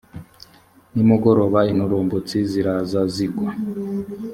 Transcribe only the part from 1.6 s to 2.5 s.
inturumbutsi